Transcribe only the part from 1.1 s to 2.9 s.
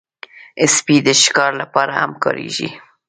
شکار لپاره هم کارېږي.